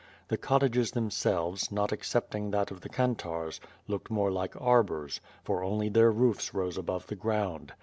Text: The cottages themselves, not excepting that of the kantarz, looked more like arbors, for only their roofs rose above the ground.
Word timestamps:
The 0.29 0.37
cottages 0.37 0.89
themselves, 0.93 1.71
not 1.71 1.93
excepting 1.93 2.49
that 2.49 2.71
of 2.71 2.81
the 2.81 2.89
kantarz, 2.89 3.59
looked 3.87 4.09
more 4.09 4.31
like 4.31 4.59
arbors, 4.59 5.21
for 5.43 5.63
only 5.63 5.89
their 5.89 6.09
roofs 6.11 6.55
rose 6.55 6.75
above 6.79 7.05
the 7.05 7.15
ground. 7.15 7.73